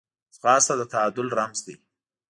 ځغاسته 0.35 0.73
د 0.77 0.81
تعادل 0.91 1.27
رمز 1.37 1.59
دی 1.65 1.75